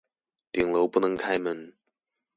[0.53, 1.75] 頂樓不能開門